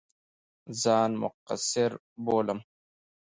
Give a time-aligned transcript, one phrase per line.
[0.81, 1.91] ځان مقصِر
[2.25, 2.59] بولم.